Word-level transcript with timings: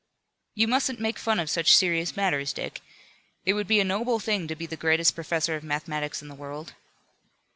"You 0.55 0.67
mustn't 0.67 0.99
make 0.99 1.19
fun 1.19 1.39
of 1.39 1.47
such 1.47 1.75
serious 1.75 2.15
matters, 2.15 2.53
Dick. 2.53 2.81
It 3.45 3.53
would 3.53 3.67
be 3.67 3.79
a 3.79 3.83
noble 3.83 4.17
thing 4.17 4.47
to 4.47 4.55
be 4.55 4.65
the 4.65 4.75
greatest 4.75 5.13
professor 5.13 5.55
of 5.55 5.63
mathematics 5.63 6.23
in 6.23 6.27
the 6.27 6.33
world." 6.33 6.73